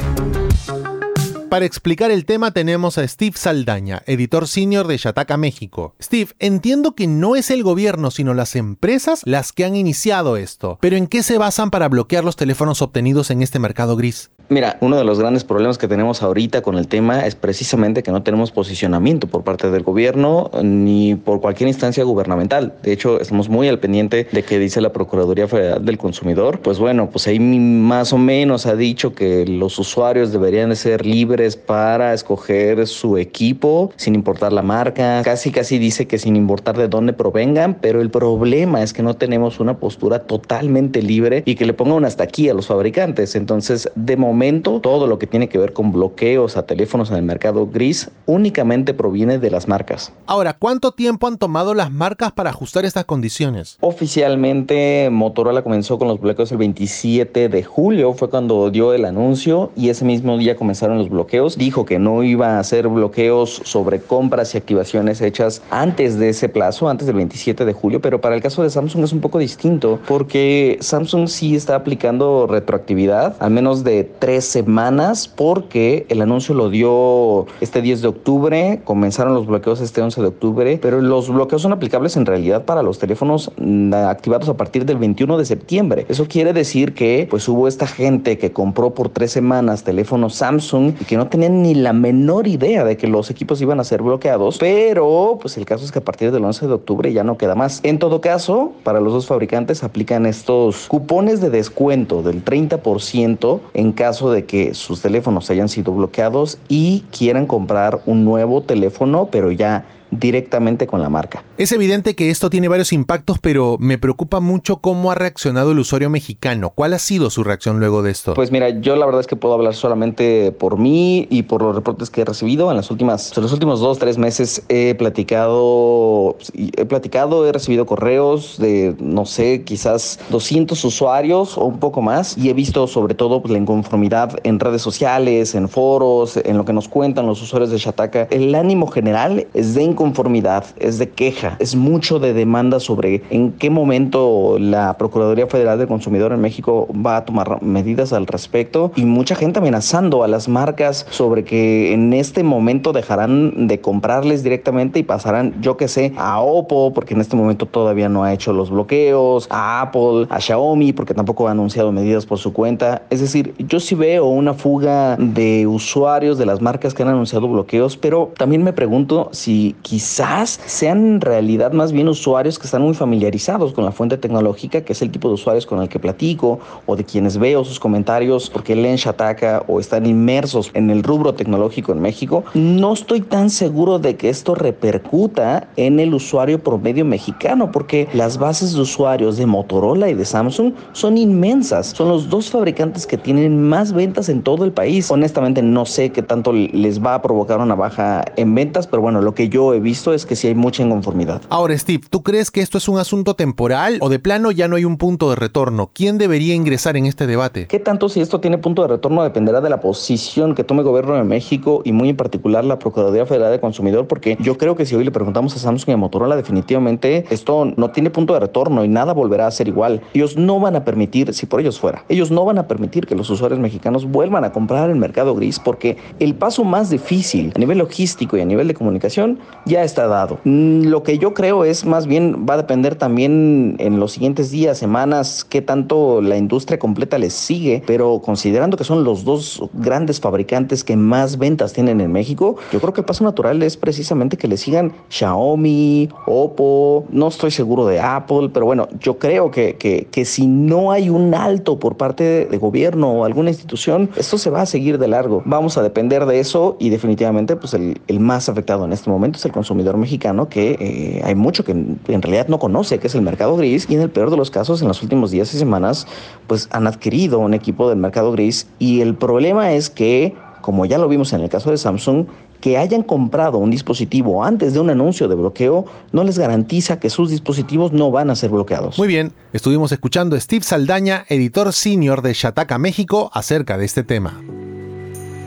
Para 1.53 1.67
explicar 1.67 2.11
el 2.11 2.25
tema 2.25 2.53
tenemos 2.53 2.97
a 2.97 3.07
Steve 3.07 3.37
Saldaña, 3.37 4.03
editor 4.07 4.49
senior 4.49 4.87
de 4.87 4.97
Yataca 4.97 5.37
México. 5.37 5.95
Steve, 6.03 6.31
entiendo 6.39 6.95
que 6.95 7.07
no 7.07 7.37
es 7.37 7.51
el 7.51 7.63
gobierno 7.63 8.11
sino 8.11 8.33
las 8.33 8.57
empresas 8.57 9.21
las 9.27 9.53
que 9.53 9.67
han 9.67 9.77
iniciado 9.77 10.39
esto, 10.39 10.79
pero 10.81 10.97
¿en 10.97 11.07
qué 11.07 11.23
se 11.23 11.37
basan 11.37 11.71
para 11.71 11.91
bloquear 11.91 12.25
los 12.25 12.37
teléfonos 12.37 12.81
obtenidos 12.81 13.31
en 13.31 13.43
este 13.43 13.59
mercado 13.59 13.97
gris? 13.97 14.31
Mira, 14.53 14.77
uno 14.81 14.99
de 14.99 15.05
los 15.05 15.19
grandes 15.19 15.45
problemas 15.45 15.79
que 15.79 15.89
tenemos 15.89 16.23
ahorita 16.23 16.61
con 16.61 16.77
el 16.77 16.87
tema 16.87 17.25
es 17.25 17.35
precisamente 17.35 18.03
que 18.03 18.13
no 18.13 18.23
tenemos 18.23 18.53
posicionamiento 18.53 19.27
por 19.27 19.45
parte 19.45 19.71
del 19.71 19.83
gobierno 19.83 20.51
ni 20.63 21.15
por 21.15 21.41
cualquier 21.41 21.69
instancia 21.69 22.05
gubernamental. 22.05 22.75
De 22.83 22.93
hecho, 22.93 23.19
estamos 23.19 23.49
muy 23.49 23.69
al 23.69 23.79
pendiente 23.79 24.27
de 24.31 24.43
que 24.43 24.59
dice 24.59 24.83
la 24.83 24.93
Procuraduría 24.93 25.49
Federal 25.49 25.83
del 25.83 25.97
Consumidor. 25.97 26.61
Pues 26.61 26.79
bueno, 26.79 27.09
pues 27.09 27.27
ahí 27.29 27.41
más 27.41 28.13
o 28.13 28.19
menos 28.19 28.67
ha 28.67 28.77
dicho 28.77 29.15
que 29.15 29.47
los 29.47 29.79
usuarios 29.79 30.33
deberían 30.33 30.69
de 30.69 30.77
ser 30.77 31.07
libres 31.07 31.57
para 31.57 32.13
escoger 32.13 32.87
su 32.87 33.17
equipo 33.17 33.91
sin 33.97 34.15
importar 34.15 34.53
la 34.53 34.61
marca. 34.61 35.23
Casi 35.25 35.51
casi 35.51 35.79
dice 35.79 36.07
que 36.07 36.19
sin 36.19 36.37
importar 36.37 36.77
de 36.77 36.89
dónde 36.89 37.15
provengan, 37.15 37.79
pero 37.81 38.03
el 38.03 38.11
problema 38.11 38.83
es 38.83 38.93
que 38.93 39.03
no 39.03 39.15
tenemos 39.15 39.61
una 39.61 39.79
postura 39.79 40.25
totalmente 40.25 41.01
libre 41.01 41.43
y 41.47 41.55
que 41.55 41.65
le 41.65 41.73
pongan 41.73 42.05
hasta 42.05 42.25
aquí 42.25 42.51
a 42.51 42.55
los 42.55 42.67
fabricantes. 42.67 43.35
Entonces, 43.35 43.91
de 43.95 44.19
momento, 44.19 44.42
todo 44.83 45.07
lo 45.07 45.21
que 45.21 45.29
tiene 45.29 45.49
que 45.49 45.57
ver 45.57 45.73
con 45.73 45.93
bloqueos 45.93 46.57
a 46.57 46.65
teléfonos 46.65 47.11
en 47.11 47.17
el 47.17 47.23
mercado 47.23 47.69
gris 47.69 48.11
únicamente 48.27 48.93
proviene 48.93 49.39
de 49.39 49.51
las 49.51 49.69
marcas. 49.69 50.13
Ahora, 50.27 50.57
¿cuánto 50.59 50.91
tiempo 50.91 51.29
han 51.29 51.39
tomado 51.39 51.75
las 51.75 51.93
marcas 51.93 52.33
para 52.33 52.51
ajustar 52.51 52.85
estas 52.85 53.05
condiciones? 53.05 53.77
Oficialmente, 53.81 55.11
Motorola 55.13 55.63
comenzó 55.63 55.97
con 55.97 56.09
los 56.09 56.21
bloqueos 56.21 56.51
el 56.51 56.59
27 56.59 57.49
de 57.49 57.63
julio, 57.63 58.15
fue 58.15 58.31
cuando 58.31 58.69
dio 58.71 58.95
el 58.95 59.05
anuncio 59.05 59.71
y 59.77 59.91
ese 59.91 60.05
mismo 60.05 60.37
día 60.39 60.57
comenzaron 60.57 60.99
los 60.99 61.09
bloqueos. 61.09 61.57
Dijo 61.57 61.85
que 61.85 62.01
no 62.01 62.25
iba 62.25 62.57
a 62.57 62.59
hacer 62.59 62.89
bloqueos 62.89 63.63
sobre 63.65 64.01
compras 64.01 64.55
y 64.55 64.59
activaciones 64.59 65.21
hechas 65.21 65.63
antes 65.71 66.19
de 66.19 66.31
ese 66.31 66.49
plazo, 66.49 66.89
antes 66.89 67.07
del 67.07 67.15
27 67.17 67.65
de 67.65 67.73
julio, 67.73 68.01
pero 68.01 68.21
para 68.21 68.35
el 68.35 68.43
caso 68.43 68.65
de 68.65 68.71
Samsung 68.71 69.05
es 69.05 69.13
un 69.13 69.21
poco 69.21 69.39
distinto 69.39 70.01
porque 70.09 70.79
Samsung 70.81 71.29
sí 71.29 71.55
está 71.55 71.77
aplicando 71.77 72.49
retroactividad, 72.49 73.37
al 73.39 73.53
menos 73.53 73.85
de 73.85 74.03
tres 74.19 74.32
semanas, 74.41 75.29
porque 75.29 76.07
el 76.09 76.23
anuncio 76.23 76.55
lo 76.55 76.71
dio 76.71 77.47
este 77.61 77.83
10 77.83 78.03
de 78.03 78.09
octubre, 78.09 78.81
comenzaron 78.85 79.35
los 79.35 79.47
bloqueos 79.47 79.81
este 79.81 80.01
11 80.01 80.21
de 80.21 80.27
octubre, 80.27 80.79
pero 80.81 81.01
los 81.01 81.29
bloqueos 81.29 81.63
son 81.63 81.73
aplicables 81.73 82.17
en 82.17 82.27
realidad 82.27 82.65
para 82.65 82.83
los 82.83 82.99
teléfonos 82.99 83.53
mm, 83.59 83.95
activados 83.95 84.49
a 84.49 84.57
partir 84.57 84.85
del 84.85 84.99
21 84.99 85.39
de 85.39 85.45
septiembre. 85.45 86.07
Eso 86.09 86.27
quiere 86.29 86.53
decir 86.53 86.95
que 86.95 87.27
pues 87.29 87.49
hubo 87.49 87.69
esta 87.69 87.87
gente 87.87 88.39
que 88.39 88.53
compró 88.53 88.95
por 88.95 89.09
tres 89.09 89.33
semanas 89.33 89.85
teléfonos 89.85 90.35
Samsung 90.35 90.95
y 91.01 91.05
que 91.05 91.17
no 91.17 91.29
tenían 91.29 91.63
ni 91.63 91.75
la 91.75 91.93
menor 91.93 92.47
idea 92.47 92.85
de 92.85 92.97
que 92.97 93.07
los 93.07 93.31
equipos 93.31 93.61
iban 93.61 93.81
a 93.81 93.85
ser 93.85 94.03
bloqueados, 94.03 94.59
pero 94.59 95.39
pues 95.41 95.57
el 95.57 95.65
caso 95.65 95.85
es 95.85 95.93
que 95.93 95.99
a 95.99 96.05
partir 96.05 96.33
del 96.33 96.45
11 96.45 96.67
de 96.67 96.73
octubre 96.73 97.13
ya 97.13 97.25
no 97.25 97.37
queda 97.37 97.55
más. 97.55 97.81
En 97.83 97.99
todo 97.99 98.21
caso, 98.21 98.73
para 98.83 99.01
los 99.01 99.13
dos 99.13 99.27
fabricantes 99.27 99.83
aplican 99.85 100.27
estos 100.27 100.87
cupones 100.89 101.41
de 101.41 101.51
descuento 101.51 102.23
del 102.23 102.45
30% 102.45 103.61
en 103.75 103.93
caso 103.93 104.12
de 104.21 104.45
que 104.45 104.75
sus 104.75 105.01
teléfonos 105.01 105.49
hayan 105.51 105.69
sido 105.69 105.93
bloqueados 105.93 106.59
y 106.69 107.05
quieran 107.11 107.47
comprar 107.47 108.03
un 108.05 108.25
nuevo 108.25 108.63
teléfono, 108.63 109.29
pero 109.33 109.51
ya 109.51 109.87
directamente 110.13 110.87
con 110.87 111.01
la 111.01 111.09
marca. 111.09 111.43
Es 111.59 111.73
evidente 111.73 112.15
que 112.15 112.31
esto 112.31 112.51
tiene 112.51 112.69
varios 112.69 112.93
impactos, 112.93 113.39
pero 113.41 113.77
me 113.81 113.99
preocupa 113.99 114.41
mucho 114.41 114.77
cómo 114.77 115.11
ha 115.11 115.15
reaccionado 115.15 115.73
el 115.73 115.79
usuario 115.79 116.11
mexicano. 116.11 116.71
¿Cuál 116.75 116.93
ha 116.93 116.99
sido 116.99 117.31
su 117.31 117.43
reacción 117.43 117.81
luego 117.81 118.03
de 118.03 118.11
esto? 118.11 118.35
Pues 118.35 118.53
mira, 118.53 118.69
yo 118.81 118.95
la 118.97 119.07
verdad 119.07 119.23
es 119.23 119.27
que 119.27 119.37
puedo 119.37 119.55
hablar 119.55 119.75
solamente 119.75 120.53
por 120.53 120.79
mí 120.79 121.27
y 121.31 121.43
por 121.45 121.63
los 121.63 121.75
reportes 121.75 122.11
que 122.11 122.21
he 122.21 122.25
recibido 122.25 122.71
en 122.71 122.77
las 122.77 122.91
últimas, 122.91 123.37
en 123.37 123.43
los 123.43 123.53
últimos 123.53 123.81
dos, 123.81 123.99
tres 123.99 124.19
meses 124.19 124.63
he 124.69 124.95
platicado, 124.95 126.37
he 126.55 126.85
platicado, 126.85 127.47
he 127.49 127.53
recibido 127.53 127.87
correos 127.87 128.59
de, 128.59 128.95
no 128.99 129.25
sé, 129.25 129.63
quizás 129.65 130.21
200 130.31 130.85
usuarios 130.85 131.57
o 131.57 131.65
un 131.65 131.79
poco 131.79 132.03
más 132.03 132.37
y 132.37 132.51
he 132.51 132.53
visto 132.53 132.87
sobre 132.87 133.15
todo 133.15 133.41
pues, 133.41 133.51
la 133.51 133.59
inconformidad 133.59 134.39
en 134.45 134.61
redes 134.61 134.83
sociales, 134.83 135.55
en 135.55 135.69
foros, 135.69 136.37
en 136.37 136.59
lo 136.59 136.65
que 136.65 136.75
nos 136.75 136.89
cuentan 136.89 137.27
los 137.27 137.41
usuarios 137.41 137.71
de 137.71 137.79
Shataka. 137.79 138.29
El 138.31 138.55
ánimo 138.55 138.87
general 138.87 139.47
es 139.55 139.75
de 139.75 139.83
inconformidad 139.83 140.02
conformidad, 140.03 140.65
es 140.81 140.99
de 140.99 141.11
queja, 141.11 141.55
es 141.61 141.77
mucho 141.77 142.19
de 142.19 142.35
demanda 142.35 142.81
sobre 142.81 143.23
en 143.31 143.53
qué 143.53 143.71
momento 143.71 144.57
la 144.59 144.99
Procuraduría 144.99 145.47
Federal 145.47 145.79
del 145.79 145.87
Consumidor 145.87 146.33
en 146.33 146.41
México 146.41 146.89
va 146.93 147.19
a 147.19 147.25
tomar 147.25 147.63
medidas 147.63 148.13
al 148.13 148.27
respecto 148.27 148.91
y 148.97 149.05
mucha 149.05 149.37
gente 149.37 149.61
amenazando 149.61 150.25
a 150.25 150.29
las 150.29 150.49
marcas 150.49 151.07
sobre 151.11 151.45
que 151.45 151.93
en 151.93 152.13
este 152.15 152.43
momento 152.43 152.93
dejarán 152.93 153.69
de 153.69 153.81
comprarles 153.81 154.43
directamente 154.43 154.99
y 154.99 155.05
pasarán, 155.05 155.55
yo 155.61 155.77
que 155.77 155.87
sé, 155.87 156.13
a 156.17 156.41
Oppo, 156.41 156.93
porque 156.93 157.15
en 157.15 157.21
este 157.21 157.37
momento 157.37 157.67
todavía 157.67 158.09
no 158.09 158.25
ha 158.25 158.33
hecho 158.33 158.53
los 158.53 158.71
bloqueos, 158.71 159.47
a 159.51 159.83
Apple, 159.83 160.27
a 160.31 160.41
Xiaomi, 160.41 160.93
porque 160.93 161.15
tampoco 161.15 161.47
ha 161.47 161.53
anunciado 161.53 161.93
medidas 161.93 162.27
por 162.27 162.39
su 162.39 162.53
cuenta. 162.53 163.03
Es 163.11 163.21
decir, 163.21 163.55
yo 163.59 163.79
sí 163.79 163.95
veo 163.95 164.27
una 164.27 164.55
fuga 164.55 165.17
de 165.17 165.69
usuarios 165.69 166.39
de 166.39 166.47
las 166.47 166.61
marcas 166.61 166.93
que 166.93 167.05
han 167.05 167.09
anunciado 167.09 167.47
bloqueos, 167.47 167.97
pero 167.97 168.33
también 168.37 168.65
me 168.65 168.73
pregunto 168.73 169.29
si 169.31 169.77
quizás 169.93 170.59
sean 170.65 171.05
en 171.07 171.21
realidad 171.21 171.73
más 171.73 171.93
bien 171.93 172.09
usuarios 172.09 172.59
que 172.59 172.65
están 172.65 172.81
muy 172.81 172.95
familiarizados 172.95 173.75
con 173.75 173.85
la 173.85 173.93
fuente 173.93 174.17
tecnológica, 174.17 174.81
que 174.81 174.95
es 174.95 175.03
el 175.03 175.11
tipo 175.11 175.29
de 175.29 175.35
usuarios 175.35 175.67
con 175.67 175.83
el 175.83 175.91
que 175.91 175.99
platico 175.99 176.61
o 176.87 176.97
de 176.97 177.05
quienes 177.05 177.37
veo 177.37 177.63
sus 177.63 177.79
comentarios 177.79 178.49
porque 178.49 178.75
leen 178.75 178.97
Shataka 178.97 179.67
o 179.69 179.81
están 179.81 180.07
inmersos 180.07 180.71
en 180.73 180.89
el 180.89 181.03
rubro 181.03 181.35
tecnológico 181.35 181.93
en 181.93 182.01
México. 182.01 182.43
No 182.55 182.95
estoy 182.95 183.21
tan 183.21 183.51
seguro 183.51 183.99
de 183.99 184.17
que 184.17 184.31
esto 184.31 184.55
repercuta 184.55 185.69
en 185.77 186.01
el 186.01 186.15
usuario 186.15 186.63
promedio 186.63 187.05
mexicano 187.05 187.71
porque 187.71 188.09
las 188.15 188.39
bases 188.39 188.73
de 188.73 188.81
usuarios 188.81 189.37
de 189.37 189.45
Motorola 189.45 190.09
y 190.09 190.15
de 190.15 190.25
Samsung 190.25 190.73
son 190.93 191.19
inmensas. 191.19 191.89
Son 191.89 192.09
los 192.09 192.31
dos 192.31 192.51
fabricantes 192.51 193.07
que 193.07 193.19
tienen 193.19 193.69
más 193.69 193.93
ventas 193.93 194.31
en 194.31 194.41
todo 194.41 194.65
el 194.65 194.73
país. 194.73 195.11
Honestamente 195.11 195.61
no 195.61 195.85
sé 195.85 196.13
qué 196.13 196.23
tanto 196.23 196.55
les 196.55 197.05
va 197.05 197.17
a 197.17 197.21
provocar 197.21 197.61
una 197.61 197.75
baja 197.75 198.25
en 198.37 198.55
ventas, 198.55 198.87
pero 198.87 199.03
bueno, 199.03 199.21
lo 199.21 199.35
que 199.35 199.51
yo 199.51 199.75
he 199.75 199.82
visto 199.83 200.15
es 200.15 200.27
que 200.27 200.37
sí 200.37 200.49
hay 200.49 200.55
mucha 200.55 200.83
inconformidad. 200.83 201.43
Ahora, 201.51 201.77
Steve, 201.77 202.05
¿tú 202.09 202.23
crees 202.23 202.51
que 202.51 202.61
esto 202.61 202.79
es 202.79 202.89
un 202.89 202.99
asunto 202.99 203.35
temporal 203.35 203.99
o 204.01 204.09
de 204.09 204.19
plano 204.19 204.51
ya 204.51 204.69
no 204.69 204.77
hay 204.77 204.85
un 204.85 204.97
punto 204.97 205.31
de 205.31 205.37
retorno? 205.37 205.91
¿Quién 205.93 206.19
debería 206.19 206.55
ingresar 206.55 206.97
en 206.97 207.07
este 207.07 207.27
debate? 207.27 207.67
¿Qué 207.67 207.79
tanto 207.79 208.09
si 208.09 208.21
esto 208.21 208.41
tiene 208.41 208.59
punto 208.59 208.83
de 208.83 208.89
retorno 208.89 209.23
dependerá 209.23 209.61
de 209.61 209.71
la 209.71 209.81
posición 209.81 210.55
que 210.55 210.65
tome 210.65 210.81
el 210.81 210.87
gobierno 210.87 211.15
de 211.15 211.25
México 211.25 211.83
y 211.85 211.93
muy 211.93 212.09
en 212.09 212.17
particular 212.17 212.65
la 212.65 212.79
Procuraduría 212.79 213.27
Federal 213.27 213.53
de 213.53 213.61
Consumidor? 213.61 214.07
Porque 214.07 214.37
yo 214.41 214.57
creo 214.57 214.77
que 214.77 214.87
si 214.87 214.95
hoy 214.95 215.05
le 215.05 215.11
preguntamos 215.11 215.55
a 215.57 215.59
Samsung 215.59 215.91
y 215.91 215.93
a 215.93 215.97
Motorola, 215.97 216.37
definitivamente 216.37 217.27
esto 217.31 217.67
no 217.77 217.91
tiene 217.91 218.11
punto 218.11 218.35
de 218.35 218.41
retorno 218.41 218.85
y 218.85 218.89
nada 218.89 219.13
volverá 219.13 219.47
a 219.47 219.51
ser 219.51 219.69
igual. 219.69 220.01
Ellos 220.15 220.37
no 220.37 220.61
van 220.61 220.77
a 220.77 220.85
permitir, 220.85 221.35
si 221.35 221.47
por 221.47 221.61
ellos 221.61 221.79
fuera, 221.79 222.05
ellos 222.09 222.31
no 222.31 222.45
van 222.45 222.59
a 222.59 222.69
permitir 222.69 223.07
que 223.07 223.15
los 223.15 223.29
usuarios 223.31 223.61
mexicanos 223.61 224.07
vuelvan 224.07 224.45
a 224.45 224.53
comprar 224.53 224.91
el 224.91 224.97
mercado 224.97 225.35
gris 225.35 225.59
porque 225.59 225.97
el 226.19 226.35
paso 226.35 226.65
más 226.65 226.91
difícil 226.91 227.53
a 227.55 227.59
nivel 227.59 227.79
logístico 227.79 228.37
y 228.37 228.41
a 228.41 228.45
nivel 228.45 228.69
de 228.69 228.75
comunicación 228.75 229.39
ya 229.65 229.85
está 229.85 230.07
dado. 230.07 230.39
Mm, 230.45 230.87
lo 230.87 231.03
que 231.03 231.19
yo 231.19 231.35
creo 231.35 231.65
es 231.65 231.85
más 231.85 232.07
bien 232.07 232.47
va 232.49 232.55
a 232.55 232.57
depender 232.59 232.95
también 232.97 233.77
en 233.79 234.01
los 234.01 234.13
siguientes 234.13 234.51
días, 234.51 234.79
semanas, 234.79 235.45
qué 235.45 235.63
tanto 235.63 236.21
la 236.21 236.37
industria 236.37 236.79
completa 236.79 237.19
les 237.19 237.33
sigue, 237.33 237.83
pero 237.87 238.21
considerando 238.21 238.77
que 238.77 238.85
son 238.85 239.05
los 239.05 239.25
dos 239.25 239.63
grandes 239.73 240.21
fabricantes 240.21 240.85
que 240.85 240.97
más 240.97 241.39
ventas 241.39 241.73
tienen 241.73 242.01
en 242.01 242.13
México, 242.13 242.57
yo 242.73 242.81
creo 242.81 242.93
que 242.93 243.01
el 243.03 243.05
paso 243.05 243.25
natural 243.25 243.63
es 243.63 243.77
precisamente 243.77 244.37
que 244.37 244.49
le 244.49 244.57
sigan 244.57 244.93
Xiaomi, 245.09 246.09
Oppo, 246.27 247.05
no 247.11 247.29
estoy 247.29 247.51
seguro 247.51 247.87
de 247.87 248.01
Apple, 248.01 248.51
pero 248.53 248.67
bueno, 248.67 248.89
yo 249.01 249.19
creo 249.19 249.51
que, 249.51 249.77
que, 249.77 250.25
si 250.25 250.47
no 250.47 250.93
hay 250.93 251.11
un 251.11 251.35
alto 251.35 251.79
por 251.79 251.97
parte 251.97 252.25
de, 252.25 252.47
de 252.47 252.59
gobierno 252.59 253.13
o 253.13 253.25
alguna 253.25 253.51
institución, 253.51 254.11
esto 254.17 254.39
se 254.39 254.51
va 254.51 254.63
a 254.63 254.67
seguir 254.67 254.99
de 254.99 255.09
largo. 255.09 255.43
Vamos 255.45 255.77
a 255.77 255.83
depender 255.83 256.27
de 256.27 256.41
eso 256.41 256.77
y 256.79 256.91
definitivamente 256.91 257.57
pues 257.57 257.75
el, 257.75 258.01
el 258.07 258.21
más 258.21 258.49
afectado 258.49 258.85
en 258.85 258.93
este 258.93 259.11
momento 259.11 259.39
es 259.39 259.45
el 259.45 259.52
consumidor 259.53 259.97
mexicano 259.97 260.49
que 260.49 260.77
eh, 260.81 261.23
hay 261.25 261.35
mucho 261.35 261.65
que 261.65 261.73
en 261.73 262.23
realidad 262.23 262.49
no 262.49 262.59
conoce, 262.59 262.99
que 262.99 263.07
es 263.07 263.15
el 263.15 263.23
mercado 263.23 263.57
gris, 263.57 263.87
y 263.89 263.95
en 263.95 264.01
el 264.01 264.11
peor 264.11 264.31
de 264.31 264.37
los 264.37 264.51
casos, 264.51 264.83
en 264.83 264.89
los 264.89 265.03
últimos 265.03 265.31
días 265.31 265.53
y 265.55 265.59
semanas, 265.59 266.07
pues 266.47 266.69
han 266.73 266.87
adquirido 266.87 267.39
un 267.39 267.55
equipo 267.55 267.89
del 267.89 267.99
mercado 267.99 268.33
gris, 268.33 268.67
y 268.79 269.01
el 269.01 269.15
problema 269.15 269.73
es 269.73 269.91
que, 269.91 270.35
como 270.61 270.87
ya 270.87 270.99
lo 270.99 271.09
vimos 271.09 271.33
en 271.33 271.41
el 271.41 271.49
caso 271.49 271.71
de 271.71 271.77
Samsung, 271.77 272.27
que 272.63 272.79
hayan 272.79 273.03
comprado 273.03 273.59
un 273.59 273.71
dispositivo 273.71 274.45
antes 274.45 274.73
de 274.73 274.81
un 274.81 274.89
anuncio 274.89 275.29
de 275.29 275.35
bloqueo 275.35 275.85
no 276.13 276.23
les 276.23 276.39
garantiza 276.39 277.01
que 277.01 277.11
sus 277.11 277.29
dispositivos 277.29 277.93
no 277.93 278.11
van 278.13 278.31
a 278.31 278.37
ser 278.37 278.51
bloqueados. 278.51 278.97
Muy 278.99 279.09
bien, 279.09 279.33
estuvimos 279.53 279.91
escuchando 279.91 280.37
a 280.37 280.41
Steve 280.41 280.65
Saldaña, 280.65 281.25
editor 281.29 281.73
senior 281.73 282.23
de 282.23 282.33
Shataka 282.33 282.79
México, 282.79 283.31
acerca 283.35 283.77
de 283.77 283.85
este 283.85 284.05
tema. 284.05 284.41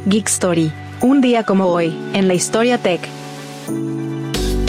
Geek 0.07 0.27
Story, 0.27 0.71
un 1.01 1.21
día 1.21 1.43
como 1.43 1.67
hoy, 1.67 1.95
en 2.13 2.27
la 2.27 2.33
historia 2.33 2.77
tech. 2.77 2.99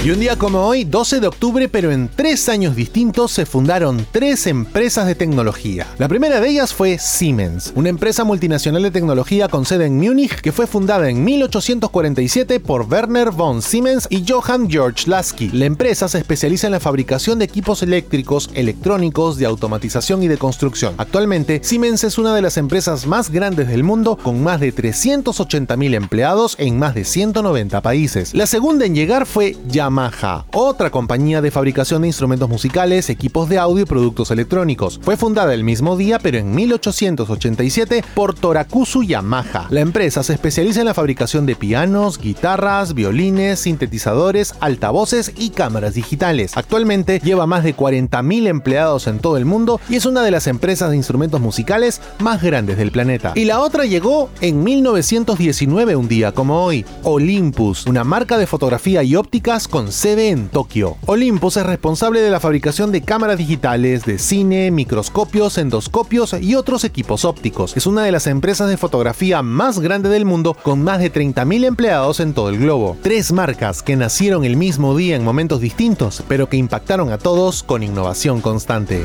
Y 0.05 0.11
un 0.13 0.21
día 0.21 0.37
como 0.37 0.61
hoy, 0.61 0.85
12 0.85 1.19
de 1.19 1.27
octubre, 1.27 1.69
pero 1.69 1.91
en 1.91 2.09
tres 2.09 2.49
años 2.49 2.77
distintos, 2.77 3.33
se 3.33 3.45
fundaron 3.45 4.07
tres 4.13 4.47
empresas 4.47 5.05
de 5.05 5.17
tecnología. 5.17 5.85
La 5.99 6.07
primera 6.07 6.41
de 6.41 6.49
ellas 6.49 6.73
fue 6.73 6.97
Siemens, 6.99 7.73
una 7.75 7.89
empresa 7.89 8.23
multinacional 8.23 8.85
de 8.85 8.93
tecnología 8.93 9.49
con 9.49 9.67
sede 9.67 9.87
en 9.87 9.99
Múnich 9.99 10.41
que 10.41 10.53
fue 10.53 10.69
fundada 10.69 11.11
en 11.11 11.25
1847 11.25 12.61
por 12.61 12.83
Werner 12.83 13.33
von 13.33 13.63
Siemens 13.63 14.07
y 14.09 14.25
Johann 14.25 14.71
Georg 14.71 14.95
Lasky. 15.07 15.49
La 15.49 15.65
empresa 15.65 16.09
se 16.09 16.19
especializa 16.19 16.69
en 16.69 16.75
la 16.75 16.81
fabricación 16.81 17.41
de 17.41 17.47
equipos 17.47 17.83
eléctricos, 17.83 18.49
electrónicos, 18.55 19.39
de 19.39 19.47
automatización 19.47 20.23
y 20.23 20.29
de 20.29 20.39
construcción. 20.39 20.95
Actualmente, 20.99 21.61
Siemens 21.65 22.05
es 22.05 22.17
una 22.17 22.33
de 22.33 22.43
las 22.43 22.59
empresas 22.59 23.09
más 23.09 23.31
grandes 23.31 23.67
del 23.67 23.83
mundo 23.83 24.17
con 24.23 24.41
más 24.41 24.61
de 24.61 24.73
380.000 24.73 25.95
empleados 25.97 26.55
en 26.61 26.79
más 26.79 26.95
de 26.95 27.05
190 27.05 27.81
países. 27.83 28.35
La 28.35 28.47
segunda 28.47 28.87
en 28.87 28.95
llegar 28.95 29.27
fue 29.27 29.57
Yamaha 29.67 29.86
Yamaha, 29.87 30.47
otra 30.53 30.91
compañía 30.91 31.41
de 31.41 31.53
fabricación 31.53 32.03
de 32.03 32.09
instrumentos 32.09 32.49
musicales, 32.49 33.09
equipos 33.09 33.49
de 33.49 33.59
audio 33.59 33.85
y 33.85 33.87
productos 33.87 34.33
electrónicos. 34.33 34.99
Fue 35.01 35.17
fundada 35.17 35.55
el 35.55 35.63
mismo 35.63 35.97
día, 35.97 36.19
pero 36.19 36.39
en 36.39 36.53
1887, 36.53 38.03
por 38.15 38.35
Torakusu 38.35 39.05
Yamaha. 39.05 39.69
La 39.71 39.81
empresa 39.81 40.25
se 40.25 40.33
especializa 40.33 40.81
en 40.81 40.87
la 40.87 40.95
fabricación 40.95 41.47
de 41.47 41.55
pianos, 41.55 42.19
guitarras, 42.19 42.95
violines, 42.95 43.61
sintetizadores, 43.61 44.55
altavoces 44.59 45.33
y 45.37 45.51
cámaras 45.51 45.95
digitales. 45.95 46.57
Actualmente 46.57 47.21
lleva 47.23 47.47
más 47.47 47.63
de 47.63 47.77
40.000 47.77 48.49
empleados 48.49 49.07
en 49.07 49.21
todo 49.21 49.37
el 49.37 49.45
mundo 49.45 49.81
y 49.89 49.95
es 49.95 50.05
una 50.05 50.25
de 50.25 50.33
las 50.33 50.49
empresas 50.49 50.91
de 50.91 50.97
instrumentos 50.97 51.41
musicales 51.41 52.01
más 52.19 52.43
grandes 52.43 52.77
del 52.77 52.91
planeta. 52.91 53.33
Y 53.37 53.45
la 53.45 53.61
otra 53.61 53.85
llegó 53.85 54.31
en 54.41 54.65
1919, 54.65 55.95
un 55.95 56.09
día 56.09 56.33
como 56.33 56.65
hoy, 56.65 56.85
Olympus, 57.05 57.87
una 57.87 58.03
marca 58.03 58.37
de 58.37 58.49
fotografía 58.49 59.05
y 59.05 59.15
ópticas 59.15 59.69
con 59.77 59.93
sede 59.93 60.31
en 60.31 60.49
Tokio. 60.49 60.97
Olympus 61.05 61.59
es 61.59 61.67
responsable 61.67 62.23
de 62.23 62.31
la 62.31 62.41
fabricación 62.41 62.93
de 62.93 63.03
cámaras 63.03 63.37
digitales, 63.37 64.07
de 64.07 64.19
cine, 64.19 64.71
microscopios, 64.71 65.59
endoscopios 65.59 66.35
y 66.41 66.55
otros 66.55 66.83
equipos 66.85 67.27
ópticos. 67.27 67.77
Es 67.77 67.87
una 67.87 68.03
de 68.03 68.11
las 68.11 68.27
empresas 68.27 68.71
de 68.71 68.79
fotografía 68.79 69.43
más 69.43 69.79
grande 69.79 70.09
del 70.09 70.25
mundo 70.25 70.57
con 70.63 70.83
más 70.83 71.01
de 71.01 71.13
30.000 71.13 71.67
empleados 71.67 72.21
en 72.21 72.33
todo 72.33 72.49
el 72.49 72.57
globo. 72.57 72.97
Tres 73.03 73.33
marcas 73.33 73.83
que 73.83 73.97
nacieron 73.97 74.47
el 74.47 74.57
mismo 74.57 74.97
día 74.97 75.15
en 75.15 75.23
momentos 75.23 75.61
distintos, 75.61 76.23
pero 76.27 76.49
que 76.49 76.57
impactaron 76.57 77.13
a 77.13 77.19
todos 77.19 77.63
con 77.63 77.83
innovación 77.83 78.41
constante. 78.41 79.05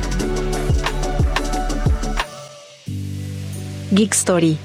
Geek 3.92 4.14
Story. 4.14 4.58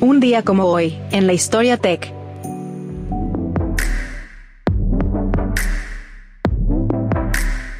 Un 0.00 0.18
día 0.18 0.42
como 0.42 0.64
hoy, 0.64 0.98
en 1.12 1.28
la 1.28 1.34
historia 1.34 1.76
tech. 1.76 2.21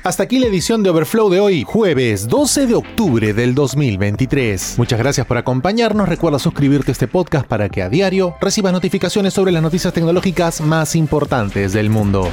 Hasta 0.05 0.25
aquí 0.25 0.41
la 0.41 0.47
edición 0.47 0.83
de 0.83 0.91
Overflow 0.91 1.31
de 1.31 1.39
hoy, 1.39 1.63
jueves 1.63 2.27
12 2.27 2.67
de 2.67 2.75
octubre 2.75 3.33
del 3.33 3.55
2023. 3.55 4.75
Muchas 4.77 4.99
gracias 4.99 5.25
por 5.29 5.37
acompañarnos. 5.39 6.09
Recuerda 6.09 6.41
suscribirte 6.41 6.91
a 6.91 6.93
este 6.93 7.07
podcast 7.07 7.47
para 7.47 7.69
que 7.69 7.83
a 7.83 7.89
diario 7.89 8.35
recibas 8.41 8.73
notificaciones 8.73 9.33
sobre 9.33 9.53
las 9.53 9.63
noticias 9.63 9.95
tecnológicas 9.95 10.61
más 10.61 10.97
importantes 10.97 11.73
del 11.73 11.89
mundo. 11.89 12.29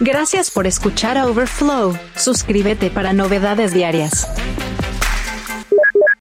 Gracias 0.00 0.50
por 0.50 0.66
escuchar 0.66 1.16
a 1.18 1.28
Overflow. 1.28 1.96
Suscríbete 2.16 2.90
para 2.90 3.12
novedades 3.12 3.72
diarias. 3.72 4.26